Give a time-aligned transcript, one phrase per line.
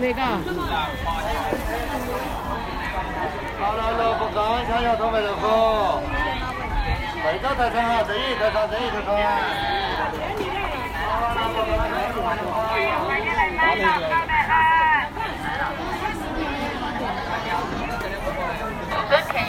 [0.00, 1.09] 내가 아,
[3.60, 6.00] 拿来萝卜干，小小豆白豆腐。
[7.22, 9.12] 贵州特产哈，这一特产，这一特产。
[11.10, 11.68] 老板，老板，老板，
[12.40, 12.42] 老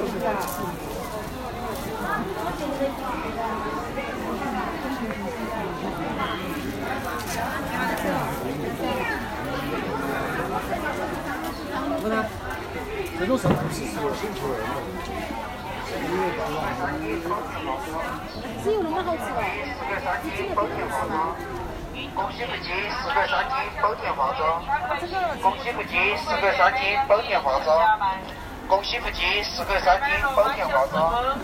[0.07, 0.23] 是的？
[12.05, 12.23] 怎么啦？
[13.19, 14.43] 这种食物是只有星的，只
[15.97, 16.13] 有那
[17.65, 17.97] 么好吃。
[20.05, 21.33] 三斤包甜化妆，
[21.97, 24.61] 恭喜不惊，十块三斤包甜化妆。
[25.41, 27.99] 恭喜不惊，十块三斤包甜化妆。
[28.69, 31.39] 恭喜不惊，十块三斤包甜化妆。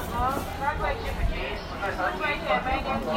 [0.21, 3.09] 买块鸡不鸡，四块三斤，五块钱买两斤，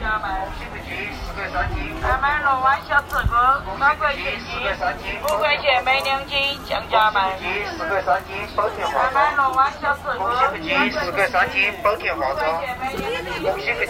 [0.00, 0.48] 降价卖。
[0.58, 1.94] 鸡不鸡，四块三斤。
[2.02, 2.90] 来买罗湾买，吃
[3.30, 3.38] 锅，
[3.70, 5.14] 鸡不鸡，四块三斤。
[5.22, 7.38] 五块钱买两斤，降价卖。
[7.38, 9.04] 鸡四块三斤，包甜化渣。
[9.04, 12.60] 来买买湾小吃锅，鸡四块三斤，包甜化渣。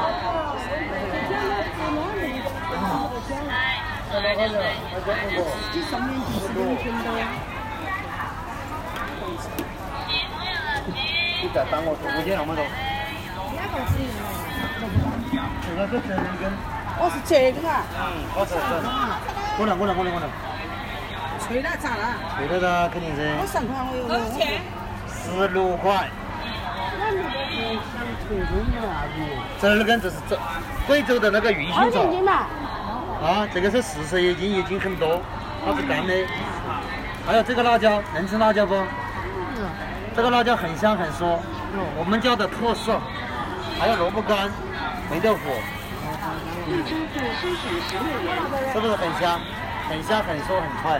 [4.11, 4.11] 这你帮我多多。
[4.11, 4.11] 这
[15.75, 16.51] 个是整根。
[16.97, 17.53] 我是这
[18.83, 18.85] 嗯，
[19.57, 20.27] 过来过来过来过来。
[21.55, 22.19] 了咋了？
[22.59, 23.21] 了肯定是。
[23.47, 23.53] 我
[23.95, 24.07] 有。
[24.07, 24.61] 多少钱？
[25.09, 26.09] 十六块。
[26.99, 27.45] 那六块，
[29.85, 30.17] 根这是
[30.85, 32.05] 贵州的那个鱼腥草。
[32.07, 32.25] 斤
[33.21, 35.21] 啊，这个是四十一斤，一斤很多，
[35.63, 36.13] 它是干的。
[37.23, 38.73] 还有这个辣椒，能吃辣椒不？
[40.15, 41.37] 这个辣椒很香很酥，
[41.99, 42.99] 我们家的特色。
[43.79, 44.49] 还有萝卜干、
[45.11, 45.51] 霉豆腐，
[46.65, 46.71] 不
[48.81, 49.39] 是很香，
[49.87, 50.99] 很香很酥很快。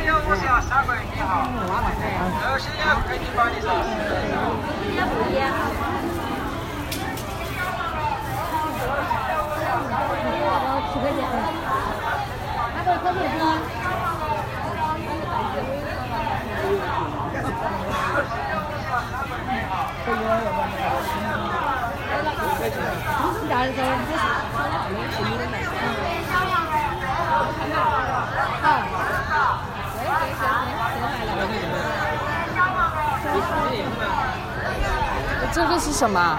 [35.53, 36.37] 这个是什么？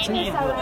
[0.08, 0.59] 你。